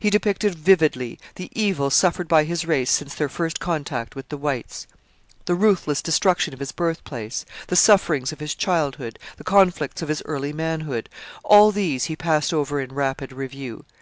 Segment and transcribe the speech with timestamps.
[0.00, 4.38] He depicted vividly the evils suffered by his race since their first contact with the
[4.38, 4.86] whites.
[5.44, 10.22] The ruthless destruction of his birthplace, the sufferings of his childhood, the conflicts of his
[10.24, 11.10] early manhood
[11.44, 13.84] all these he passed over in rapid review.